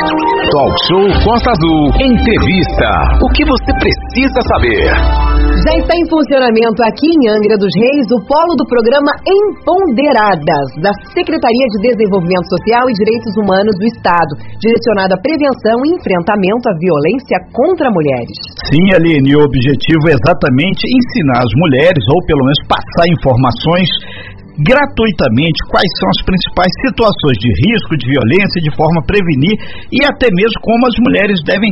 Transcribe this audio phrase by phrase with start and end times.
[0.00, 1.92] Talk Show Costa Azul.
[2.00, 2.88] Entrevista.
[3.20, 4.88] O que você precisa saber?
[5.60, 10.88] Já está em funcionamento aqui em Angra dos Reis o polo do programa Empoderadas, da
[11.12, 16.74] Secretaria de Desenvolvimento Social e Direitos Humanos do Estado, direcionado à prevenção e enfrentamento à
[16.80, 18.36] violência contra mulheres.
[18.72, 23.88] Sim, Aline, o objetivo é exatamente ensinar as mulheres, ou pelo menos passar informações
[24.64, 29.54] gratuitamente quais são as principais situações de risco, de violência, de forma a prevenir
[29.92, 31.70] e até mesmo como as mulheres devem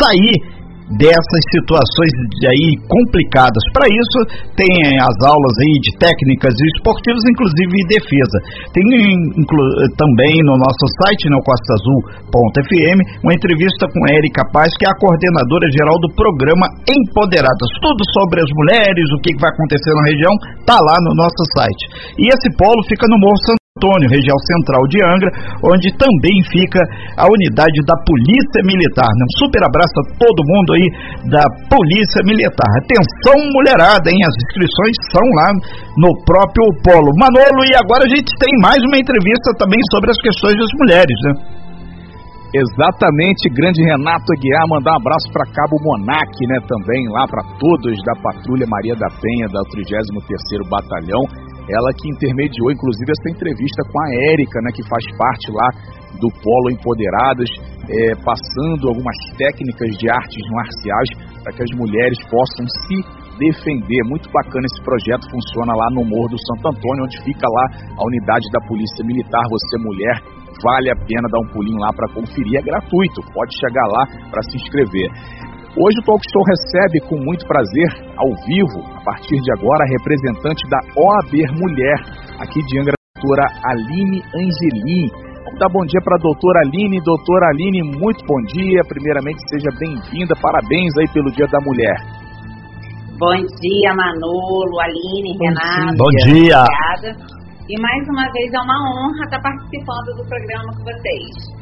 [0.00, 2.12] sair dessas situações
[2.48, 3.62] aí complicadas.
[3.72, 4.18] Para isso,
[4.56, 8.38] tem as aulas aí de técnicas esportivas, inclusive defesa.
[8.74, 8.84] Tem
[9.96, 15.70] também no nosso site, no costaazul.fm, uma entrevista com Érica Paz, que é a coordenadora
[15.70, 17.68] geral do programa Empoderadas.
[17.80, 20.34] Tudo sobre as mulheres, o que vai acontecer na região,
[20.66, 22.14] tá lá no nosso site.
[22.18, 25.32] E esse polo fica no Morro Santo Antônio, região central de Angra,
[25.64, 26.76] onde também fica
[27.16, 29.08] a unidade da Polícia Militar.
[29.08, 30.86] Um super abraço a todo mundo aí
[31.32, 31.40] da
[31.72, 32.68] Polícia Militar.
[32.84, 34.20] Atenção, mulherada, hein?
[34.28, 35.48] As inscrições são lá
[35.96, 37.16] no próprio polo.
[37.16, 41.18] Manolo, e agora a gente tem mais uma entrevista também sobre as questões das mulheres,
[41.24, 41.32] né?
[42.52, 47.96] Exatamente, grande Renato Aguiar, mandar um abraço para Cabo Monac, né, também lá para todos
[48.04, 51.24] da Patrulha Maria da Penha, da 33º Batalhão
[51.70, 55.68] ela que intermediou, inclusive, essa entrevista com a Érica, né, que faz parte lá
[56.18, 57.50] do Polo Empoderadas,
[57.88, 61.10] é, passando algumas técnicas de artes marciais
[61.42, 62.96] para que as mulheres possam se
[63.38, 64.00] defender.
[64.06, 67.64] Muito bacana esse projeto, funciona lá no Morro do Santo Antônio, onde fica lá
[67.98, 69.42] a unidade da Polícia Militar.
[69.50, 70.16] Você, mulher,
[70.62, 74.42] vale a pena dar um pulinho lá para conferir, é gratuito, pode chegar lá para
[74.50, 75.08] se inscrever.
[75.72, 77.88] Hoje o Talk Show recebe com muito prazer,
[78.20, 81.96] ao vivo, a partir de agora, a representante da OAB Mulher,
[82.36, 85.08] aqui de Angra, a doutora Aline Angelim.
[85.48, 87.00] Vamos dar bom dia para a doutora Aline.
[87.00, 88.84] Doutora Aline, muito bom dia.
[88.84, 90.36] Primeiramente, seja bem-vinda.
[90.42, 91.96] Parabéns aí pelo Dia da Mulher.
[93.16, 95.96] Bom dia, Manolo, Aline, Renato.
[95.96, 96.68] Bom dia.
[96.68, 97.16] Obrigada.
[97.64, 101.61] E mais uma vez é uma honra estar participando do programa com vocês.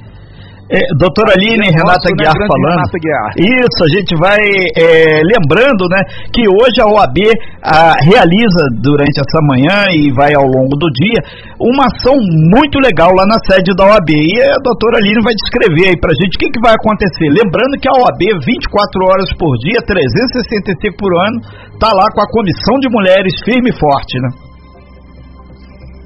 [0.70, 2.78] É, doutora Aline Renata né, Guiar falando.
[2.78, 3.30] Renata Guiar.
[3.42, 4.38] Isso, a gente vai
[4.78, 5.98] é, lembrando né,
[6.30, 7.18] que hoje a OAB
[7.58, 11.18] a, realiza durante essa manhã e vai ao longo do dia
[11.58, 12.14] uma ação
[12.54, 14.14] muito legal lá na sede da OAB.
[14.14, 17.26] E a doutora Aline vai descrever aí pra gente o que, que vai acontecer.
[17.26, 21.42] Lembrando que a OAB, 24 horas por dia, 365 por ano,
[21.82, 24.49] tá lá com a comissão de mulheres firme e forte, né?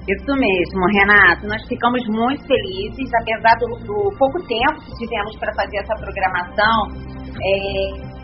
[0.05, 1.49] Isso mesmo, Renato.
[1.49, 6.93] Nós ficamos muito felizes, apesar do, do pouco tempo que tivemos para fazer essa programação.
[7.41, 8.15] É...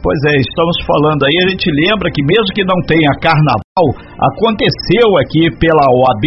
[0.00, 3.86] Pois é, estamos falando aí, a gente lembra que mesmo que não tenha carnaval,
[4.30, 6.24] aconteceu aqui pela OAB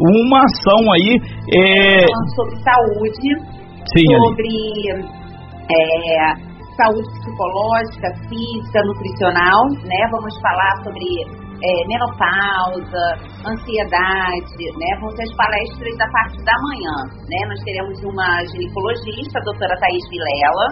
[0.00, 1.20] uma ação aí.
[1.52, 2.06] É...
[2.34, 3.36] Sobre saúde,
[3.92, 4.48] Sim, sobre.
[6.76, 10.00] Saúde psicológica, física, nutricional, né?
[10.10, 11.04] Vamos falar sobre
[11.62, 13.04] é, menopausa,
[13.46, 14.90] ansiedade, né?
[15.00, 16.96] Vão ser as palestras da parte da manhã,
[17.28, 17.38] né?
[17.46, 20.66] Nós teremos uma ginecologista, a doutora Thais Vilela,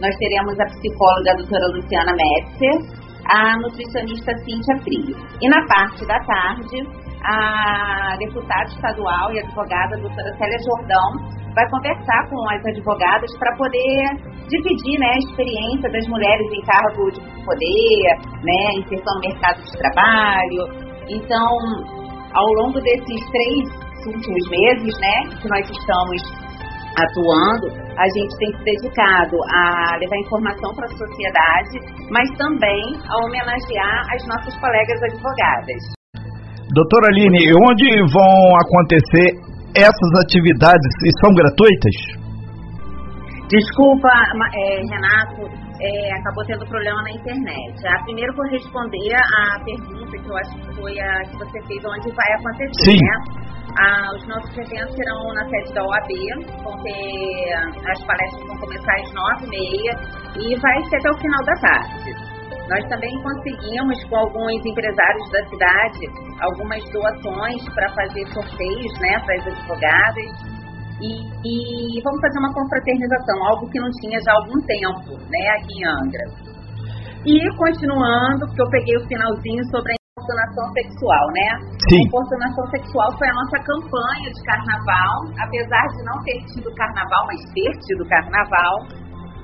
[0.00, 5.16] nós teremos a psicóloga, a doutora Luciana Metzer, a nutricionista Cíntia Frio.
[5.42, 6.78] E na parte da tarde,
[7.24, 13.56] a deputada estadual e advogada, a doutora Célia Jordão, vai conversar com as advogadas para
[13.56, 18.02] poder dividir né, a experiência das mulheres em cargo de poder,
[18.42, 20.62] né, inserção no mercado de trabalho.
[21.08, 21.50] Então,
[22.34, 26.22] ao longo desses três últimos meses, né, que nós estamos
[26.98, 31.78] atuando, a gente tem se dedicado a levar informação para a sociedade,
[32.10, 36.00] mas também a homenagear as nossas colegas advogadas.
[36.74, 42.20] Doutora Aline, onde vão acontecer essas atividades são gratuitas?
[43.50, 44.08] Desculpa,
[44.54, 45.42] é, Renato,
[45.80, 47.88] é, acabou tendo problema na internet.
[47.88, 51.84] A primeiro vou responder a pergunta que eu acho que foi a que você fez,
[51.84, 52.98] onde vai acontecer, Sim.
[53.02, 53.50] né?
[53.78, 56.10] Ah, os nossos eventos serão na sede da OAB,
[56.62, 59.92] vão ter, as palestras vão começar às nove e meia
[60.36, 62.30] e vai ser até o final da tarde.
[62.68, 66.06] Nós também conseguimos, com alguns empresários da cidade,
[66.40, 70.30] algumas doações para fazer sorteios né, para as advogadas.
[71.00, 71.08] E,
[71.44, 75.80] e, vamos fazer uma confraternização, algo que não tinha já há algum tempo né, aqui
[75.80, 76.26] em Angra.
[77.24, 81.48] E continuando, porque eu peguei o finalzinho sobre a importunação sexual, né?
[81.88, 81.96] Sim.
[81.96, 87.22] A importunação sexual foi a nossa campanha de carnaval, apesar de não ter tido carnaval,
[87.28, 88.76] mas ter tido carnaval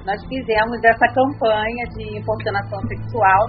[0.07, 3.43] nós fizemos essa campanha de importunação sexual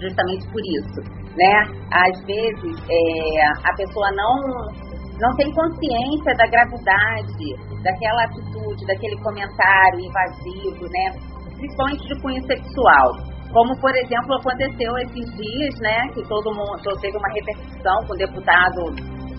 [0.00, 1.54] justamente por isso, né?
[1.90, 7.54] Às vezes é, a pessoa não não tem consciência da gravidade
[7.84, 11.20] daquela atitude, daquele comentário invasivo, né?
[11.56, 13.12] Principalmente de cunho sexual.
[13.52, 16.08] Como, por exemplo, aconteceu esses dias, né?
[16.14, 18.80] Que todo mundo teve uma repercussão com o deputado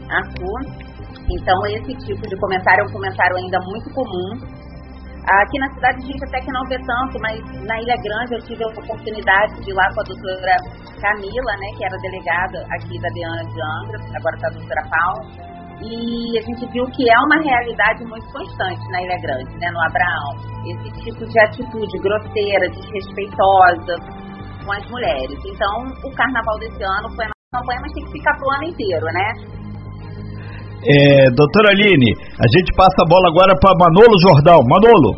[0.10, 0.62] Arthur.
[1.30, 4.55] Então, esse tipo de comentário é um comentário ainda muito comum
[5.26, 8.42] Aqui na cidade a gente até que não vê tanto, mas na Ilha Grande eu
[8.46, 10.56] tive a oportunidade de ir lá com a doutora
[11.02, 15.56] Camila, né, que era delegada aqui da Diana de Angra, agora está a doutora Paula,
[15.82, 19.82] e a gente viu que é uma realidade muito constante na Ilha Grande, né, no
[19.82, 20.32] Abraão,
[20.70, 23.98] esse tipo de atitude grosseira, desrespeitosa
[24.64, 25.40] com as mulheres.
[25.44, 29.06] Então, o carnaval desse ano foi uma campanha, mas tem que ficar pro ano inteiro,
[29.06, 29.55] né?
[30.88, 34.62] É, doutora Aline, a gente passa a bola agora para Manolo Jordão.
[34.70, 35.18] Manolo.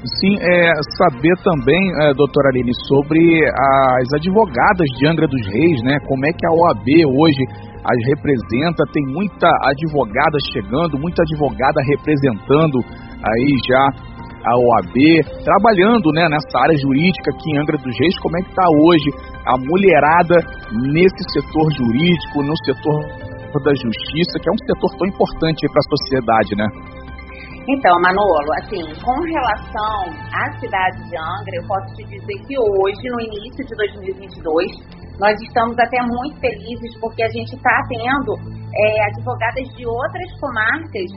[0.00, 5.98] Sim, é, saber também, é, doutora Aline, sobre as advogadas de Angra dos Reis, né?
[6.08, 6.88] Como é que a OAB
[7.20, 7.44] hoje
[7.84, 12.80] as representa, tem muita advogada chegando, muita advogada representando
[13.20, 13.84] aí já
[14.40, 14.96] a OAB,
[15.44, 19.08] trabalhando né, nessa área jurídica aqui em Angra dos Reis, como é que está hoje
[19.44, 20.36] a mulherada
[20.92, 25.90] nesse setor jurídico, no setor da justiça, que é um setor tão importante para a
[25.90, 26.66] sociedade, né?
[27.68, 29.98] Então, Manolo, assim, com relação
[30.32, 35.36] à cidade de Angra, eu posso te dizer que hoje, no início de 2022, nós
[35.42, 38.32] estamos até muito felizes porque a gente está tendo
[38.74, 41.10] é, advogadas de outras comarcas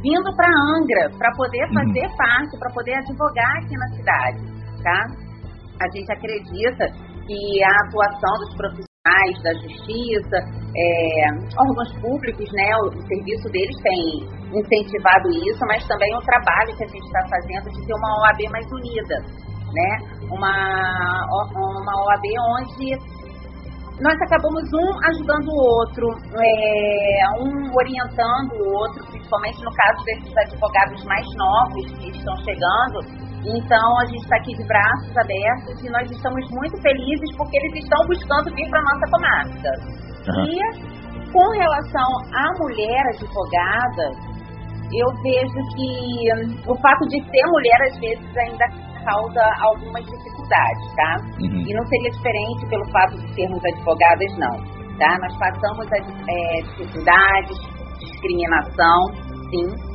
[0.00, 1.74] vindo para Angra para poder uhum.
[1.74, 2.16] fazer uhum.
[2.16, 4.38] parte, para poder advogar aqui na cidade,
[4.82, 5.00] tá?
[5.82, 6.86] A gente acredita
[7.26, 8.87] que a atuação dos profissionais
[9.42, 10.36] da justiça,
[10.76, 16.76] é, órgãos públicos, né, o, o, serviço deles tem incentivado isso, mas também o trabalho
[16.76, 19.16] que a gente está fazendo de ter uma OAB mais unida,
[19.72, 19.90] né,
[20.30, 21.24] uma,
[21.54, 22.24] uma OAB
[22.58, 23.28] onde
[24.00, 26.06] nós acabamos um ajudando o outro,
[26.36, 33.27] é, um orientando o outro, principalmente no caso desses advogados mais novos que estão chegando,
[33.44, 37.84] então a gente está aqui de braços abertos e nós estamos muito felizes porque eles
[37.84, 39.70] estão buscando vir para nossa comarca.
[40.28, 40.44] Uhum.
[40.44, 44.06] E com relação à mulher advogada,
[44.92, 45.88] eu vejo que
[46.34, 48.64] hum, o fato de ser mulher às vezes ainda
[49.04, 51.16] causa algumas dificuldades, tá?
[51.40, 51.64] Uhum.
[51.66, 54.78] E não seria diferente pelo fato de sermos advogadas, não.
[54.98, 55.16] Tá?
[55.20, 57.58] Nós passamos as é, dificuldades,
[58.00, 59.06] discriminação,
[59.50, 59.87] sim,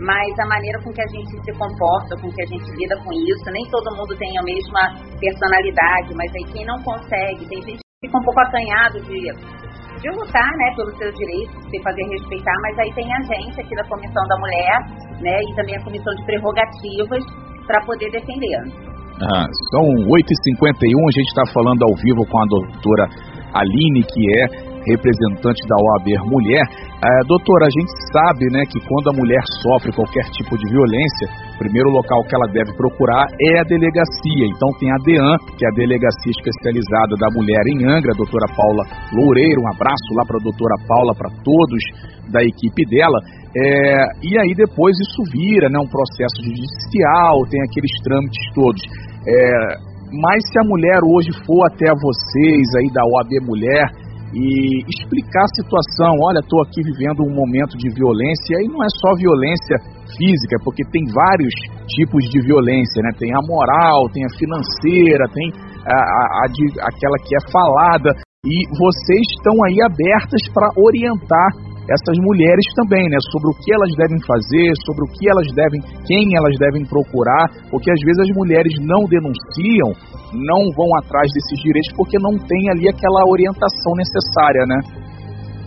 [0.00, 3.12] mas a maneira com que a gente se comporta, com que a gente lida com
[3.12, 4.82] isso, nem todo mundo tem a mesma
[5.18, 10.08] personalidade, mas aí quem não consegue, tem gente que fica um pouco acanhado de, de
[10.14, 13.74] lutar, né, pelos seus direitos, de se fazer respeitar, mas aí tem a gente aqui
[13.74, 14.78] da Comissão da Mulher,
[15.20, 17.24] né, e também a Comissão de Prerrogativas
[17.66, 18.88] para poder defender.
[19.18, 23.04] Ah, são 8h51, a gente está falando ao vivo com a doutora
[23.52, 26.62] Aline, que é representante da OAB Mulher.
[26.98, 31.26] É, doutora, a gente sabe né, que quando a mulher sofre qualquer tipo de violência,
[31.54, 34.44] o primeiro local que ela deve procurar é a delegacia.
[34.50, 38.46] Então tem a DEAN, que é a Delegacia Especializada da Mulher em Angra, a doutora
[38.54, 38.84] Paula
[39.14, 39.62] Loureiro.
[39.62, 41.82] Um abraço lá para a doutora Paula, para todos
[42.30, 43.18] da equipe dela.
[43.56, 48.82] É, e aí depois isso vira né, um processo judicial, tem aqueles trâmites todos.
[49.26, 55.44] É, mas se a mulher hoje for até vocês aí da OAB Mulher e explicar
[55.44, 56.12] a situação.
[56.20, 59.76] Olha, estou aqui vivendo um momento de violência e não é só violência
[60.16, 61.54] física, porque tem vários
[61.88, 63.10] tipos de violência, né?
[63.16, 65.48] Tem a moral, tem a financeira, tem
[65.84, 68.10] a, a, a de, aquela que é falada.
[68.46, 71.50] E vocês estão aí abertas para orientar
[71.88, 75.80] essas mulheres também, né, sobre o que elas devem fazer, sobre o que elas devem,
[76.04, 79.96] quem elas devem procurar, porque às vezes as mulheres não denunciam,
[80.36, 84.78] não vão atrás desses direitos porque não tem ali aquela orientação necessária, né?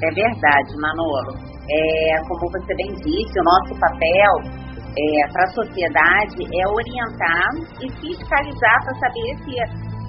[0.02, 1.34] É verdade, Manolo.
[1.42, 4.34] É, como você bem disse, o nosso papel
[4.94, 7.50] é, para a sociedade é orientar
[7.82, 9.54] e fiscalizar para saber se,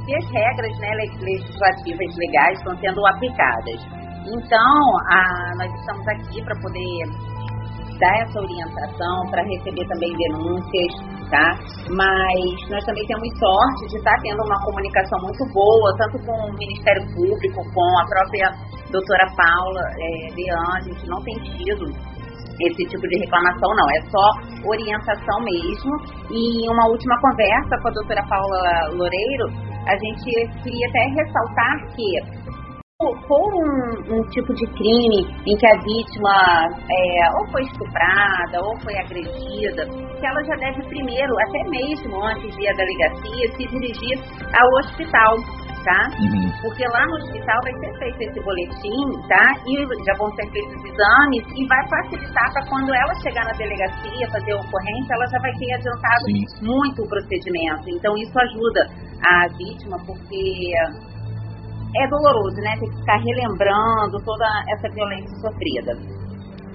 [0.04, 0.90] se as regras né,
[1.20, 4.01] legislativas legais estão sendo aplicadas.
[4.26, 7.32] Então, a, nós estamos aqui para poder
[7.98, 10.92] dar essa orientação, para receber também denúncias,
[11.30, 11.54] tá?
[11.90, 16.52] Mas nós também temos sorte de estar tendo uma comunicação muito boa, tanto com o
[16.54, 18.48] Ministério Público, com a própria
[18.90, 20.32] doutora Paula é,
[20.76, 21.86] a gente não tem tido
[22.60, 23.86] esse tipo de reclamação, não.
[23.96, 25.92] É só orientação mesmo.
[26.30, 28.62] E uma última conversa com a doutora Paula
[28.92, 29.46] Loureiro,
[29.88, 30.30] a gente
[30.62, 32.41] queria até ressaltar que
[33.26, 38.78] for um, um, tipo de crime em que a vítima é, ou foi estuprada ou
[38.80, 43.66] foi agredida, que ela já deve primeiro, até mesmo antes de ir à delegacia, se
[43.66, 44.18] dirigir
[44.54, 45.36] ao hospital
[45.84, 46.08] tá?
[46.14, 46.46] Uhum.
[46.62, 49.46] Porque lá no hospital vai ser feito esse boletim, tá?
[49.66, 53.52] E já vão ser feitos os exames e vai facilitar para quando ela chegar na
[53.52, 56.66] delegacia fazer a ocorrência, ela já vai ter adiantado Sim.
[56.66, 57.90] muito o procedimento.
[57.90, 58.86] Então isso ajuda
[59.26, 60.72] a vítima porque
[61.96, 62.72] é doloroso, né?
[62.80, 66.22] Ter que ficar relembrando toda essa violência sofrida.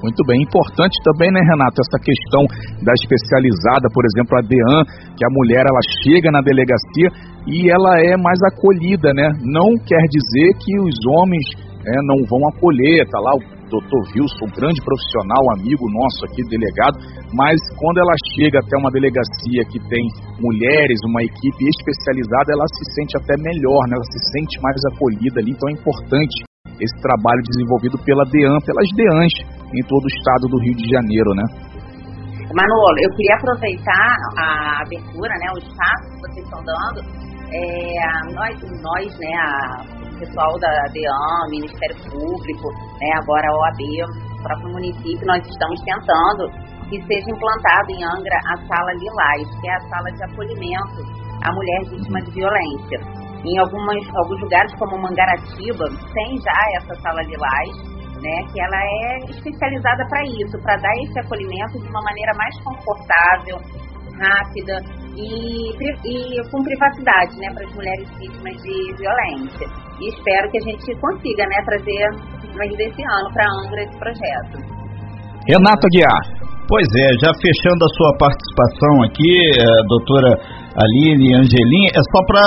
[0.01, 2.45] Muito bem, importante também, né, Renato, essa questão
[2.85, 4.85] da especializada, por exemplo, a DEAN,
[5.17, 7.09] que a mulher ela chega na delegacia
[7.47, 9.33] e ela é mais acolhida, né?
[9.41, 11.45] Não quer dizer que os homens
[11.81, 16.97] é, não vão acolher, tá lá o doutor Wilson, grande profissional, amigo nosso aqui, delegado,
[17.35, 20.03] mas quando ela chega até uma delegacia que tem
[20.39, 23.95] mulheres, uma equipe especializada, ela se sente até melhor, né?
[23.99, 26.47] ela se sente mais acolhida ali, então é importante
[26.79, 29.33] esse trabalho desenvolvido pela DEAN, pelas DEANs
[29.73, 31.45] em todo o estado do Rio de Janeiro, né?
[32.53, 37.03] Manolo, eu queria aproveitar a abertura, né, o espaço que vocês estão dando,
[37.51, 42.67] é, nós, nós, né, a pessoal da DEAM, Ministério Público,
[42.99, 43.81] né, agora a OAB,
[44.39, 46.49] o próprio município, nós estamos tentando
[46.89, 50.99] que seja implantado em Angra a sala Lilás, que é a sala de acolhimento
[51.43, 52.99] à mulher vítima de violência.
[53.43, 59.17] Em algumas, alguns lugares, como Mangaratiba, tem já essa sala Lilás, né, que ela é
[59.29, 63.57] especializada para isso, para dar esse acolhimento de uma maneira mais confortável,
[64.17, 64.81] rápida
[65.17, 65.73] e,
[66.05, 69.65] e com privacidade né, para as mulheres vítimas de violência.
[69.99, 72.03] E espero que a gente consiga né, trazer
[72.61, 74.55] ainda esse ano para a Angra esse projeto.
[75.49, 76.37] Renata Guiar.
[76.67, 80.35] Pois é, já fechando a sua participação aqui, eh, doutora
[80.75, 82.43] Aline Angelim, é só para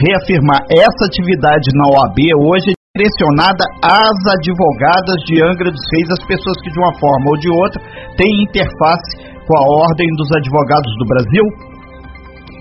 [0.00, 6.24] reafirmar, essa atividade na OAB hoje é direcionada às advogadas de Angra dos Reis, as
[6.24, 7.80] pessoas que de uma forma ou de outra
[8.16, 11.69] têm interface com a Ordem dos Advogados do Brasil?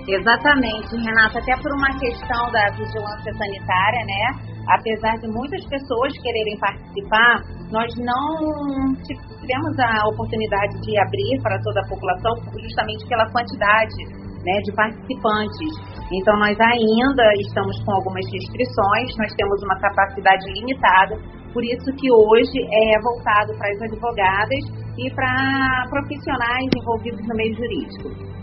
[0.09, 4.23] Exatamente, Renata, até por uma questão da vigilância sanitária, né?
[4.67, 11.81] Apesar de muitas pessoas quererem participar, nós não tivemos a oportunidade de abrir para toda
[11.81, 14.01] a população justamente pela quantidade
[14.41, 15.71] né, de participantes.
[16.11, 21.21] Então, nós ainda estamos com algumas restrições, nós temos uma capacidade limitada,
[21.53, 24.63] por isso que hoje é voltado para as advogadas
[24.97, 28.39] e para profissionais envolvidos no meio jurídico.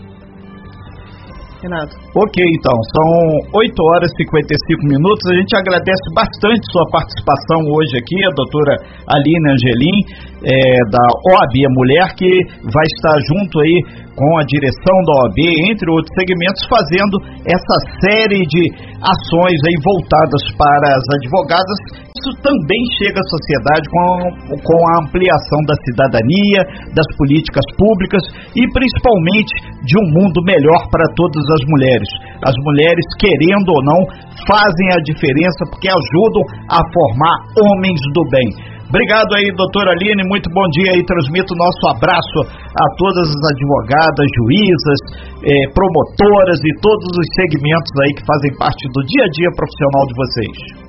[1.61, 1.95] Renato.
[2.15, 3.09] Ok, então, são
[3.53, 5.25] 8 horas e 55 minutos.
[5.31, 8.73] A gente agradece bastante sua participação hoje aqui, a doutora
[9.09, 9.97] Aline Angelim,
[10.45, 12.29] é, da OAB Mulher, que
[12.69, 18.41] vai estar junto aí com a direção da OAB, entre outros segmentos, fazendo essa série
[18.45, 18.63] de
[19.01, 21.77] ações aí voltadas para as advogadas.
[22.17, 26.61] Isso também chega à sociedade com, com a ampliação da cidadania,
[26.97, 28.23] das políticas públicas
[28.57, 29.53] e principalmente
[29.85, 32.09] de um mundo melhor para todas as mulheres.
[32.41, 34.01] As mulheres, querendo ou não,
[34.49, 36.43] fazem a diferença porque ajudam
[36.73, 38.49] a formar homens do bem.
[38.89, 41.03] Obrigado aí, doutora Aline, muito bom dia aí.
[41.05, 44.99] Transmito o nosso abraço a todas as advogadas, juízas,
[45.43, 50.03] eh, promotoras e todos os segmentos aí que fazem parte do dia a dia profissional
[50.07, 50.86] de vocês.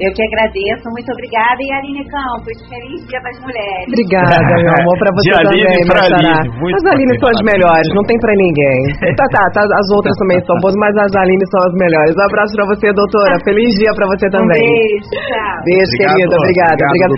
[0.00, 1.60] Eu que agradeço, muito obrigada.
[1.60, 3.88] E Aline Campos, feliz Dia das Mulheres.
[3.92, 7.88] Obrigada, meu amor, pra você De também, Aline pra Aline, As Aline são as melhores,
[7.92, 8.80] não tem pra ninguém.
[9.20, 12.16] tá, tá, tá, as outras também são boas, mas as Aline são as melhores.
[12.16, 13.36] Um abraço pra você, doutora.
[13.44, 14.56] Feliz dia pra você também.
[14.56, 15.56] Um beijo, tchau.
[15.68, 16.36] Beijo, obrigado, querida.
[16.36, 17.14] Obrigada, obrigada.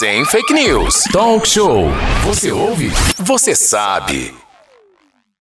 [0.00, 1.04] Sem fake news.
[1.12, 1.84] Talk show.
[2.24, 2.88] Você ouve?
[3.24, 4.49] Você sabe.